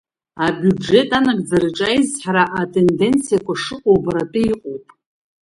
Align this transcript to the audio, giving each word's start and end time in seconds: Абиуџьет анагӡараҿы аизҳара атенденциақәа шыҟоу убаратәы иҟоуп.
Абиуџьет 0.45 1.09
анагӡараҿы 1.17 1.85
аизҳара 1.89 2.43
атенденциақәа 2.59 3.53
шыҟоу 3.63 3.95
убаратәы 3.95 4.41
иҟоуп. 4.51 4.85